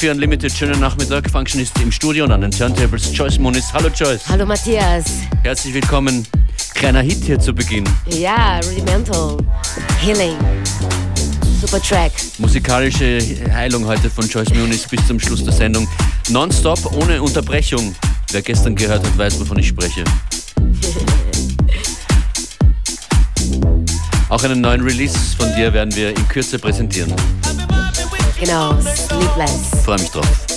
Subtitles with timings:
[0.00, 1.30] FM4 Unlimited, schönen Nachmittag.
[1.30, 3.70] Functionist im Studio und an den Turntables Joyce Muniz.
[3.70, 4.26] Hallo Joyce.
[4.28, 5.04] Hallo Matthias.
[5.42, 6.26] Herzlich willkommen.
[6.72, 7.84] Kleiner Hit hier zu Beginn.
[8.06, 9.36] Ja, Rudimental.
[10.00, 10.38] Healing.
[11.60, 12.12] Super Track.
[12.38, 13.18] Musikalische
[13.52, 15.86] Heilung heute von Joyce Muniz bis zum Schluss der Sendung.
[16.30, 17.94] Nonstop, ohne Unterbrechung.
[18.32, 20.04] Wer gestern gehört hat, weiß, wovon ich spreche.
[24.30, 27.12] Auch einen neuen Release von dir werden wir in Kürze präsentieren.
[28.40, 29.84] Genau, Sleepless.
[29.84, 30.49] Freue mich drauf.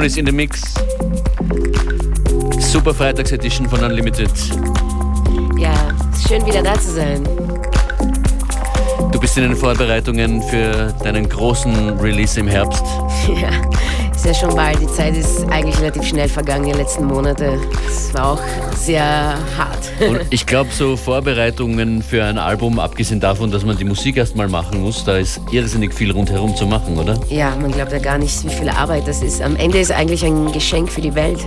[0.00, 0.62] Moon ist in the Mix.
[2.58, 4.30] Super Freitags-Edition von Unlimited.
[5.58, 5.74] Ja,
[6.26, 7.22] schön wieder da zu sein.
[9.12, 12.82] Du bist in den Vorbereitungen für deinen großen Release im Herbst.
[13.28, 13.50] Ja,
[14.20, 14.78] ist ja schon bald.
[14.78, 17.58] Die Zeit ist eigentlich relativ schnell vergangen, die letzten Monate.
[17.86, 18.40] Es war auch
[18.76, 19.02] sehr
[19.56, 19.90] hart.
[20.06, 24.48] Und ich glaube, so Vorbereitungen für ein Album, abgesehen davon, dass man die Musik erstmal
[24.48, 27.18] machen muss, da ist irrsinnig viel rundherum zu machen, oder?
[27.30, 29.40] Ja, man glaubt ja gar nicht, wie viel Arbeit das ist.
[29.40, 31.38] Am Ende ist eigentlich ein Geschenk für die Welt.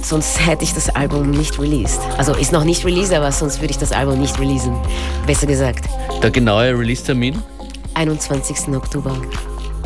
[0.00, 2.00] Sonst hätte ich das Album nicht released.
[2.16, 4.74] Also ist noch nicht released, aber sonst würde ich das Album nicht releasen.
[5.26, 5.84] Besser gesagt.
[6.22, 7.42] Der genaue Release-Termin
[7.94, 8.74] 21.
[8.74, 9.14] Oktober.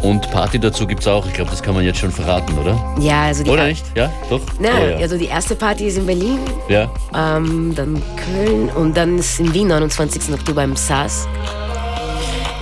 [0.02, 1.26] Und Party dazu gibt es auch.
[1.26, 2.76] Ich glaube, das kann man jetzt schon verraten, oder?
[3.00, 3.84] Ja, also die Oder nicht?
[3.96, 4.40] Ja, doch?
[4.60, 4.96] Na, Oh, ja.
[4.98, 6.88] also die erste Party ist in Berlin, ja.
[7.14, 10.32] ähm, dann Köln und dann ist in Wien 29.
[10.34, 11.26] Oktober im SAS.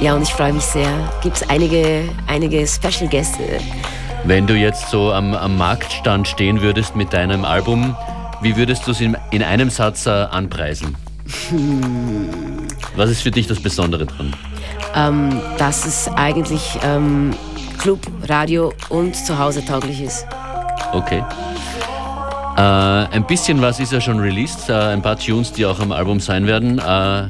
[0.01, 0.89] Ja, und ich freue mich sehr.
[1.23, 3.43] Gibt es einige, einige Special Gäste.
[4.25, 7.97] Wenn du jetzt so am, am Marktstand stehen würdest mit deinem Album,
[8.43, 10.95] wie würdest du es in, in einem Satz äh, anpreisen?
[12.97, 14.35] Was ist für dich das Besondere dran?
[14.95, 17.35] Ähm, dass es eigentlich ähm,
[17.79, 20.27] Club, Radio und zu Hause tauglich ist.
[20.93, 21.23] Okay.
[22.57, 25.93] Äh, ein bisschen was ist ja schon released, äh, ein paar Tunes, die auch am
[25.93, 26.79] Album sein werden.
[26.79, 27.29] Äh,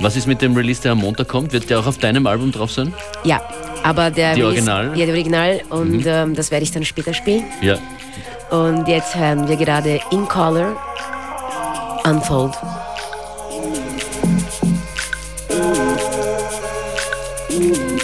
[0.00, 1.52] was ist mit dem Release, der am Montag kommt?
[1.54, 2.92] Wird der auch auf deinem Album drauf sein?
[3.24, 3.40] Ja,
[3.82, 4.86] aber der Die Release- Original?
[4.90, 4.94] Mhm.
[4.96, 7.44] Ja, die Original und ähm, das werde ich dann später spielen.
[7.62, 7.76] Ja.
[8.50, 10.76] Und jetzt hören wir gerade In Color
[12.04, 12.52] Unfold.
[17.58, 17.95] you.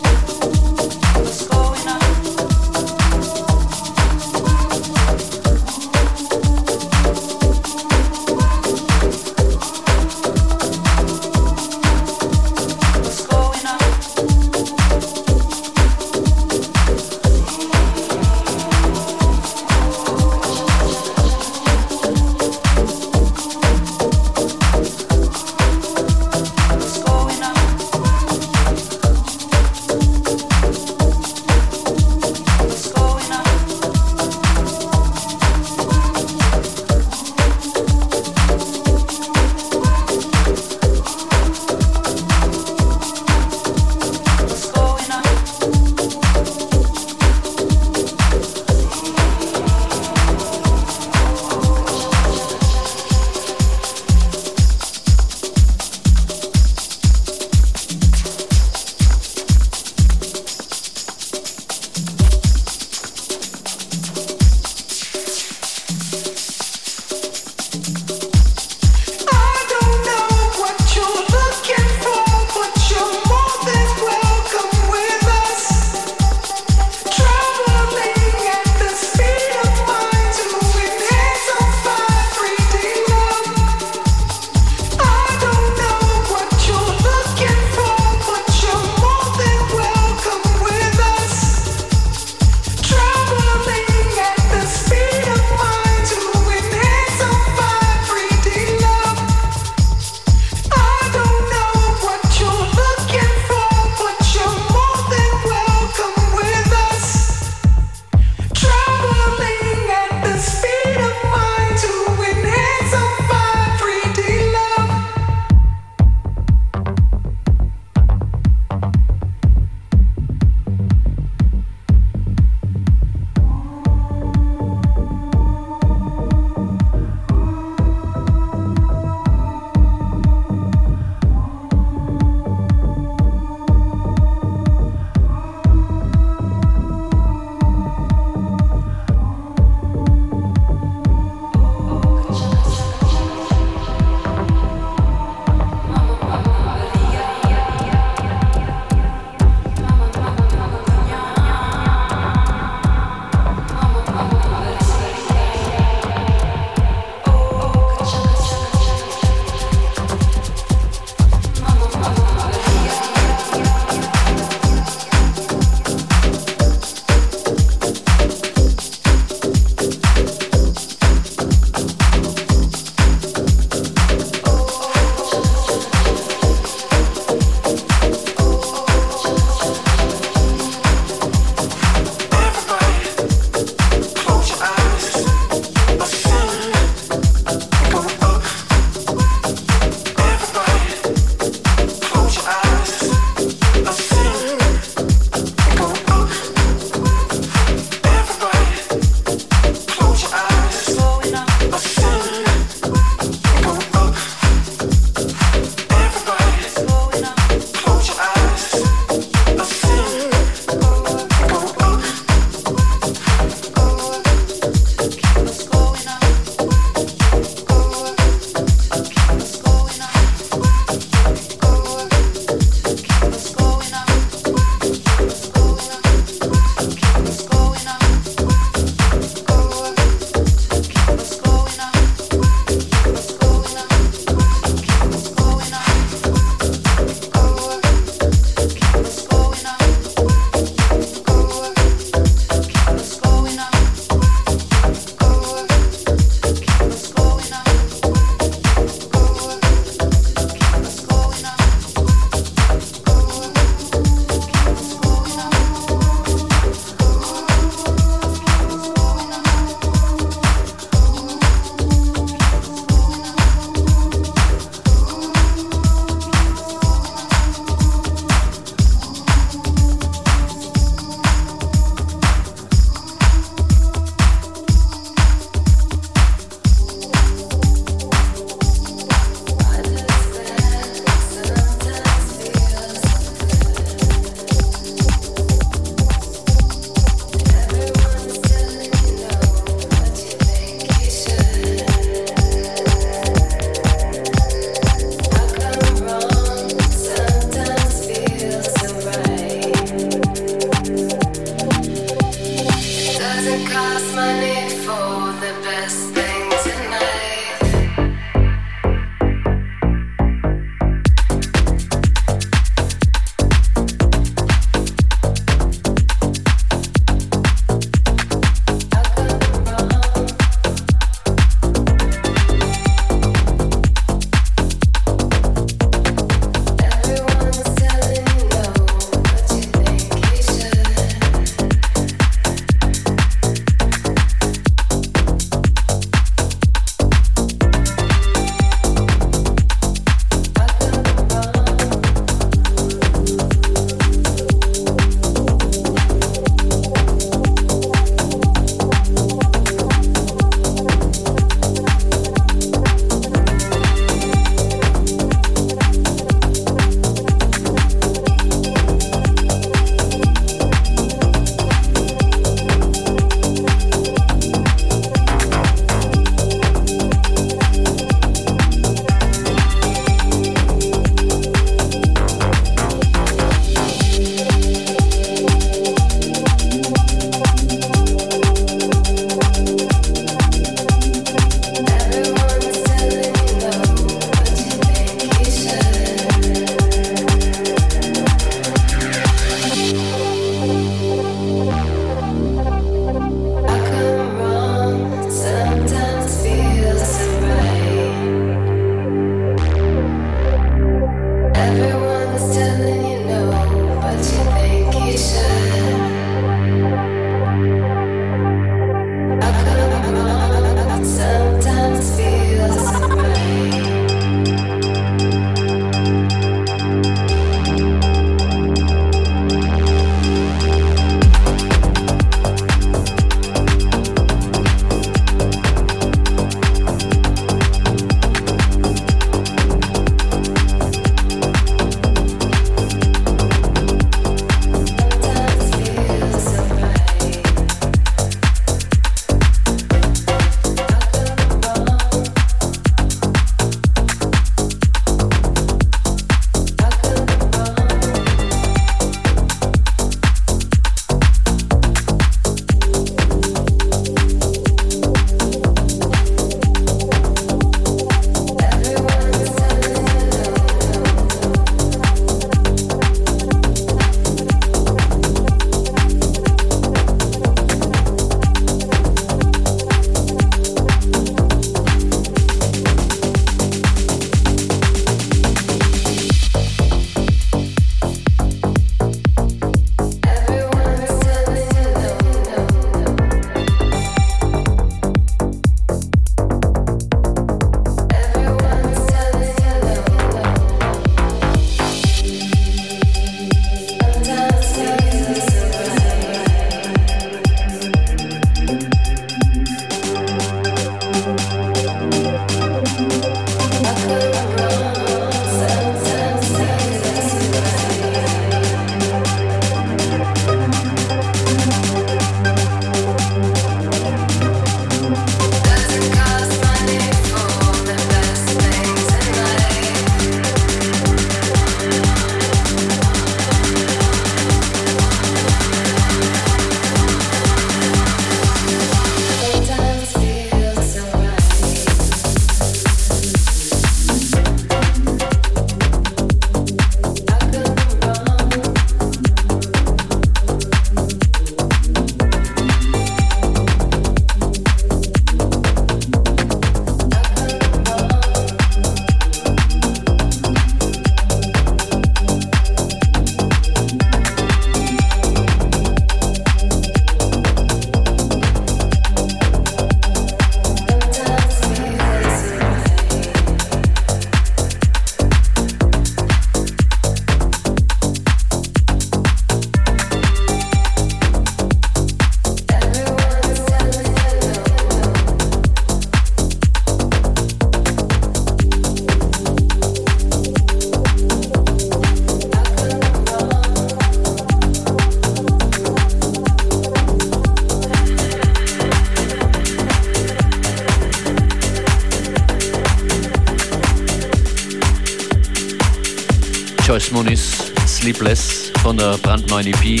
[599.54, 600.00] Brandneuen EP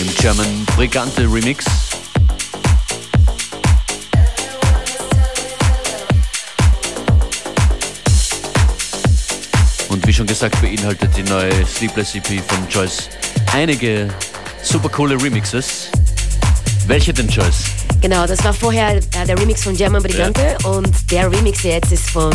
[0.00, 1.64] im German Brigante Remix.
[9.88, 13.08] Und wie schon gesagt, beinhaltet die neue Sleepless EP von Joyce
[13.52, 14.08] einige
[14.62, 15.90] super coole Remixes.
[16.88, 17.66] Welche denn, Joyce?
[18.00, 22.10] Genau, das war vorher äh, der Remix von German Brigante und der Remix jetzt ist
[22.10, 22.32] von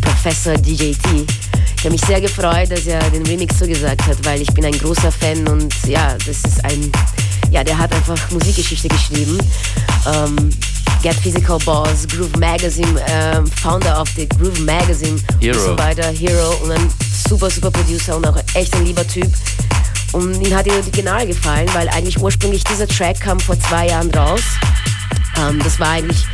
[0.00, 1.39] Professor DJT.
[1.80, 4.78] Ich habe mich sehr gefreut, dass er den Remix zugesagt hat, weil ich bin ein
[4.78, 6.92] großer Fan und ja, das ist ein,
[7.50, 9.38] ja, der hat einfach Musikgeschichte geschrieben.
[10.06, 10.50] Ähm,
[11.02, 15.56] Get Physical Boss, Groove Magazine, ähm, Founder of the Groove Magazine Hero.
[15.56, 16.86] und so weiter, Hero und ein
[17.26, 19.32] super, super Producer und auch echt ein lieber Typ.
[20.12, 24.10] Und ihm hat die Original gefallen, weil eigentlich ursprünglich dieser Track kam vor zwei Jahren
[24.10, 24.42] raus.
[25.38, 26.26] Ähm, das war eigentlich,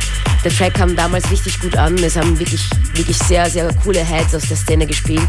[0.47, 1.97] der Track kam damals richtig gut an.
[1.97, 2.61] Es haben wirklich,
[2.93, 5.27] wirklich sehr, sehr coole Heads aus der Szene gespielt.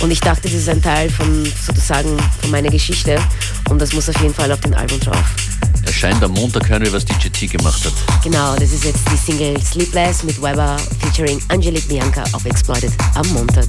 [0.00, 3.20] Und ich dachte, das ist ein Teil von sozusagen von meiner Geschichte.
[3.68, 5.24] Und das muss auf jeden Fall auf den Album drauf.
[5.84, 8.22] Erscheint am Montag, hören wir, was DJT gemacht hat.
[8.22, 13.26] Genau, das ist jetzt die Single Sleepless mit Weber featuring Angelique Bianca auf Exploited am
[13.32, 13.66] Montag.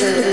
[0.00, 0.27] 对对对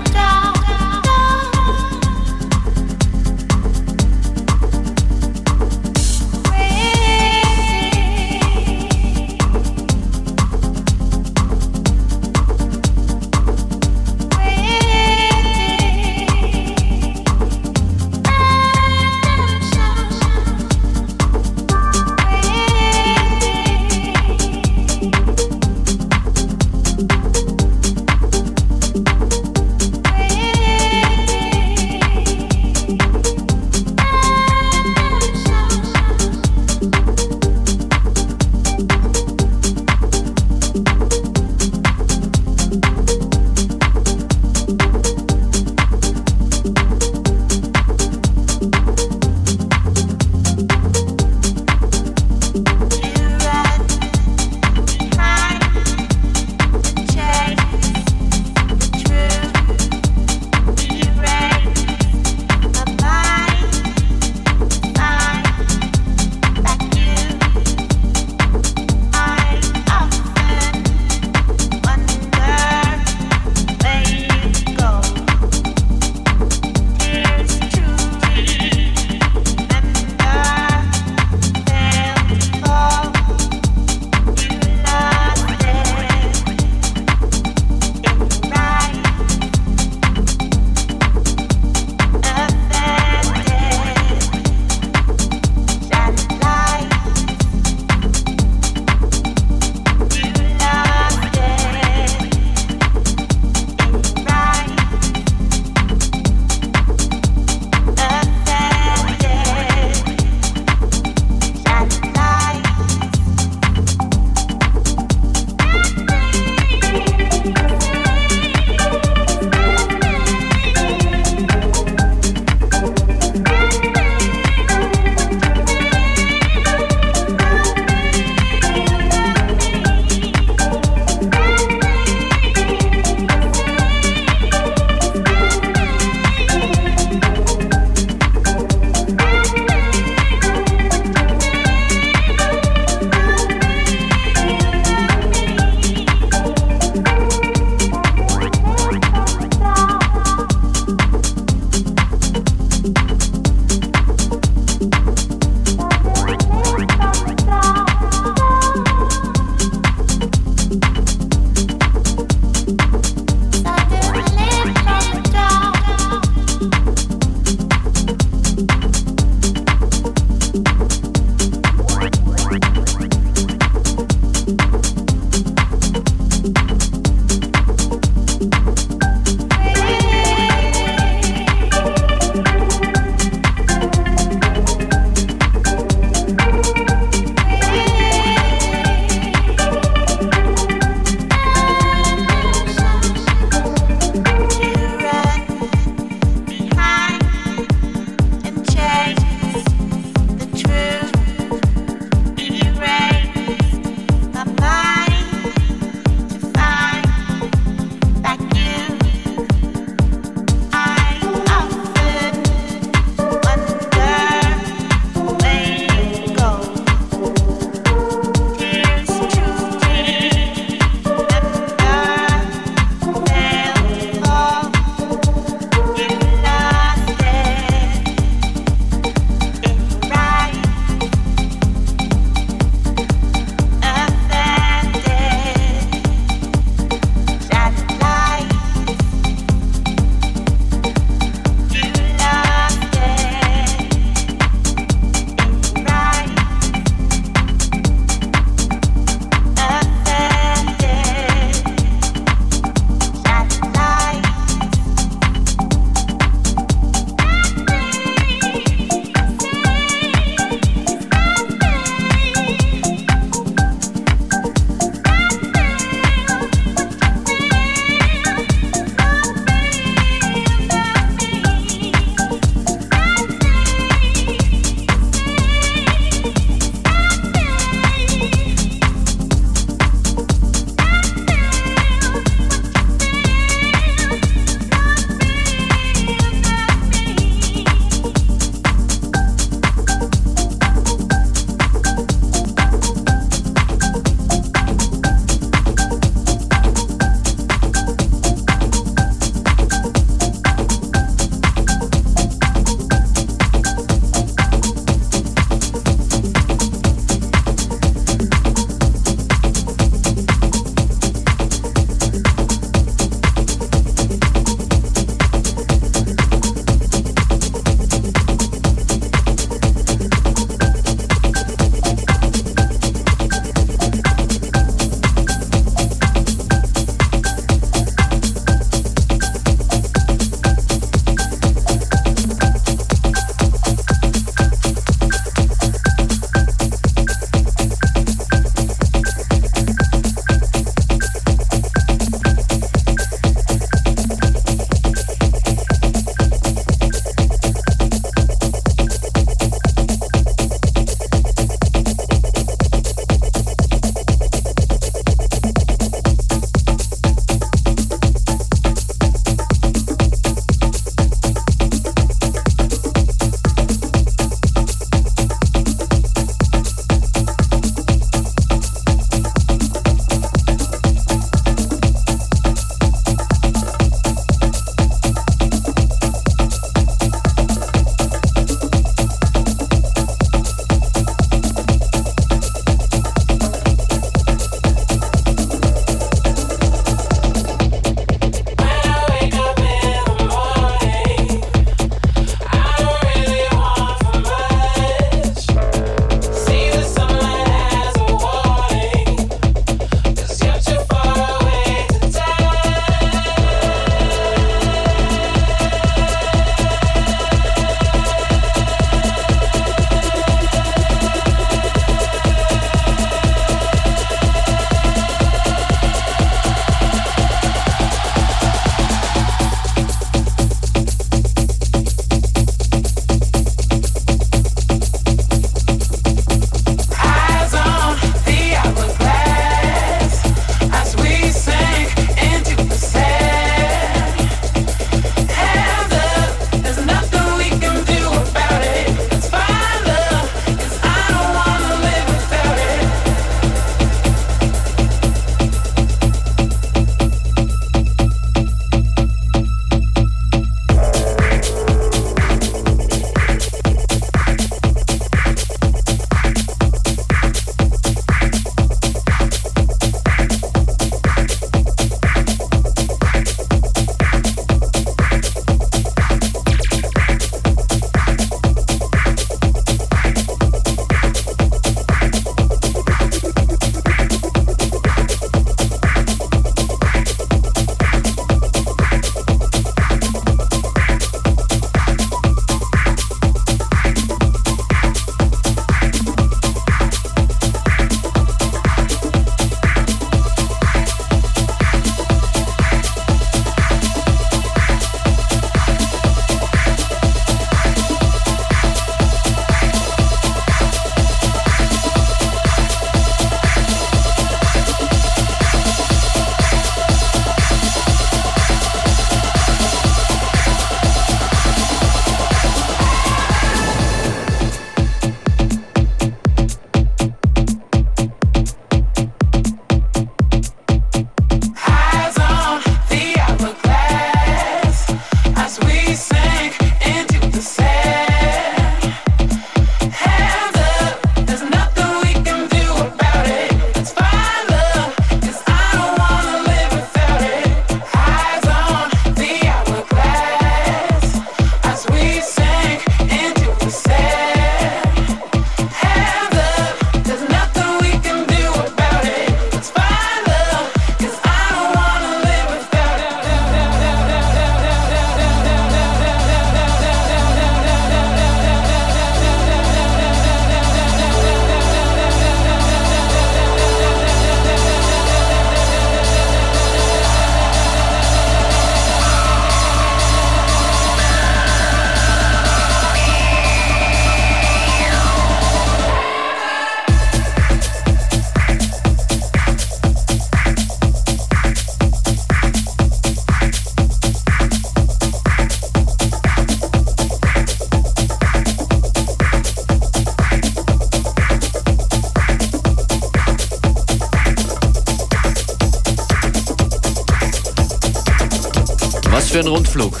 [599.42, 600.00] für Rundflug.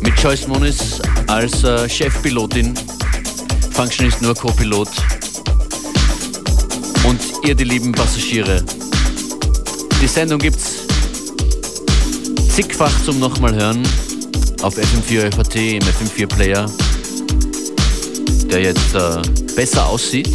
[0.00, 2.74] Mit Joyce Moniz als äh, Chefpilotin,
[3.70, 4.88] Functionist nur Co-Pilot
[7.04, 8.64] und ihr die lieben Passagiere.
[10.00, 10.78] Die Sendung gibt's
[12.48, 13.82] zigfach zum nochmal hören
[14.62, 16.70] auf FM4 FAT im FM4 Player,
[18.50, 19.22] der jetzt äh,
[19.54, 20.30] besser aussieht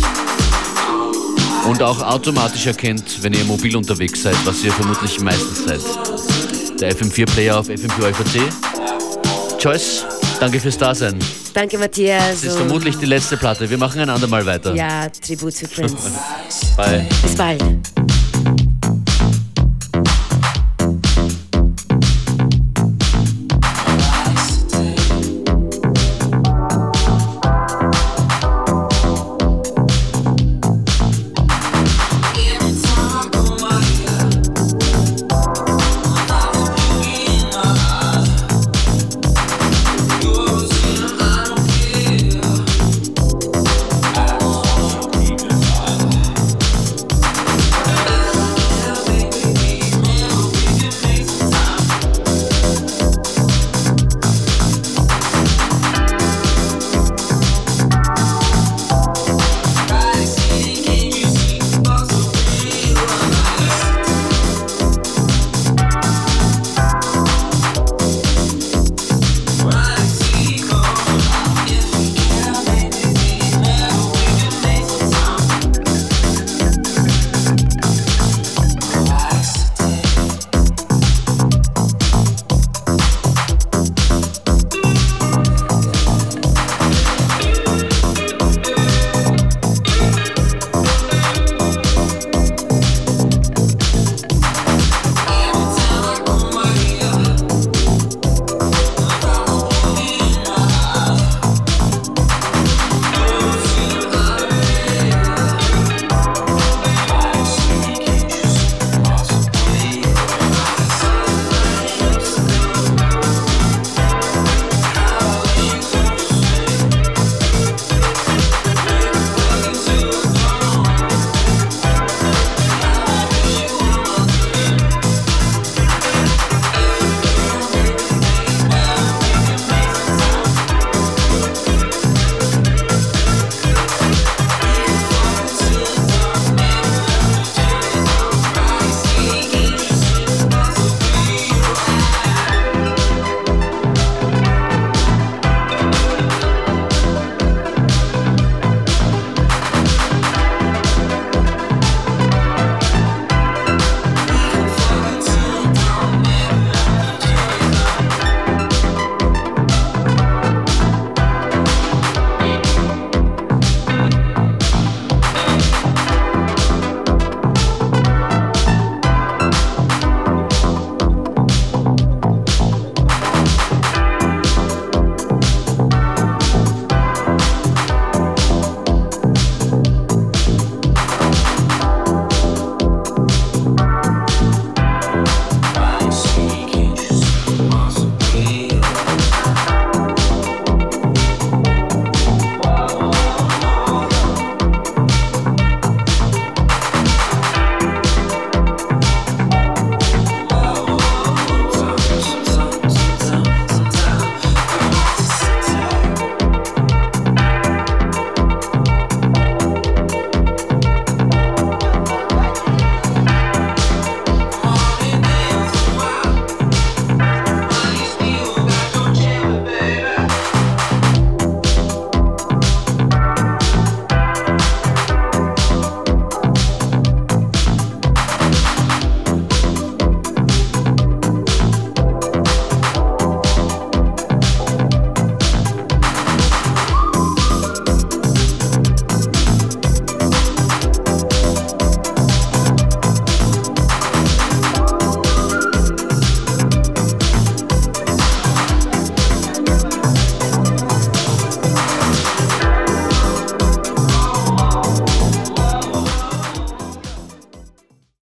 [1.65, 6.36] und auch automatisch erkennt, wenn ihr mobil unterwegs seid, was ihr vermutlich meistens seid.
[6.79, 9.63] Der FM4 Player auf FM4 FAT.
[9.63, 10.05] Joyce,
[10.39, 11.17] danke fürs Dasein.
[11.53, 12.41] Danke, Matthias.
[12.41, 13.67] Das ist vermutlich die letzte Platte.
[13.67, 14.75] Wir machen ein andermal weiter.
[14.75, 15.95] Ja, Tribut zu Prince.
[16.77, 17.07] Bye.
[17.23, 17.63] Bis bald.